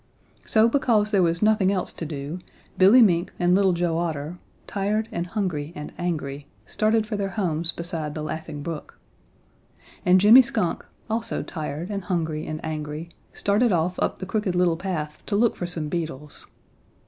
[0.47, 2.39] So because there was nothing else to do,
[2.75, 7.71] Billy Mink and Little Joe Otter, tired and hungry and angry, started for their homes
[7.71, 8.97] beside the Laughing Brook.
[10.03, 14.75] And Jimmy Skunk, also tired and hungry and angry, started off up the Crooked Little
[14.75, 16.47] Path to look for some beetles.